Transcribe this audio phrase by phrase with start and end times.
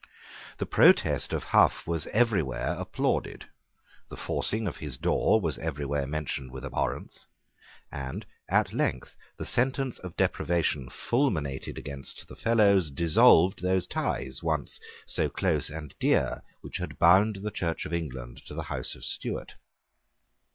[0.57, 3.45] The protest of Hough was everywhere applauded:
[4.09, 7.27] the forcing of his door was everywhere mentioned with abhorrence:
[7.91, 14.79] and at length the sentence of deprivation fulminated against the Fellows dissolved those ties, once
[15.05, 19.05] so close and dear, which had bound the Church of England to the House of
[19.05, 19.53] Stuart.